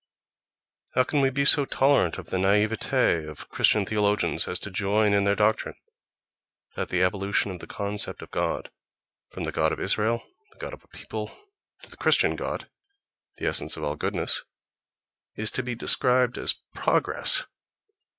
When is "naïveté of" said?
2.37-3.47